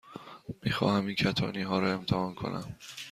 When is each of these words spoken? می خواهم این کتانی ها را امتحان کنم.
می 0.63 0.71
خواهم 0.71 1.05
این 1.05 1.15
کتانی 1.15 1.61
ها 1.61 1.79
را 1.79 1.93
امتحان 1.93 2.33
کنم. 2.35 2.75